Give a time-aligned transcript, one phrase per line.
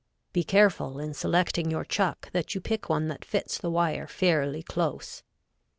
[0.33, 4.63] Be careful in selecting your chuck that you pick one that fits the wire fairly
[4.63, 5.21] close.